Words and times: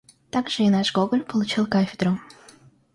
Также 0.31 0.63
и 0.63 0.69
наш 0.71 0.91
Гоголь 0.95 1.23
получил 1.23 1.67
кафедру. 1.67 2.19